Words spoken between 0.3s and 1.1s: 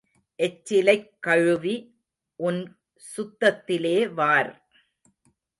எச்சிலைக்